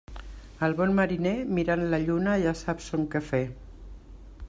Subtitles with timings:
[0.67, 3.45] El bon mariner, mirant la lluna ja sap son quefer.